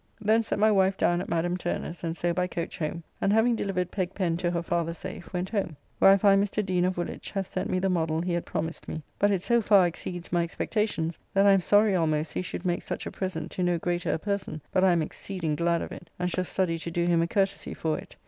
[0.19, 3.55] Thence set my wife down at Madam Turner's, and so by coach home, and having
[3.55, 6.65] delivered Pegg Pen to her father safe, went home, where I find Mr.
[6.65, 9.61] Deane, of Woolwich, hath sent me the modell he had promised me; but it so
[9.61, 13.51] far exceeds my expectations, that I am sorry almost he should make such a present
[13.51, 16.79] to no greater a person; but I am exceeding glad of it, and shall study
[16.79, 18.15] to do him a courtesy for it.